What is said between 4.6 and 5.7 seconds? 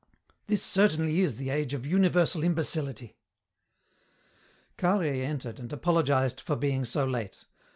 Carhaix entered